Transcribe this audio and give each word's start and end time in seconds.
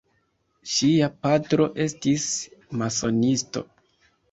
Ŝia 0.75 1.09
patro 1.25 1.69
estis 1.85 2.25
masonisto. 2.83 3.67